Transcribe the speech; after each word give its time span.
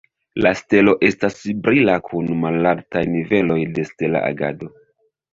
La 0.43 0.51
stelo 0.59 0.93
estas 1.09 1.35
brila 1.67 1.97
kun 2.07 2.31
malaltaj 2.45 3.03
niveloj 3.11 3.59
de 3.77 3.85
stela 3.91 4.23
agado. 4.31 4.71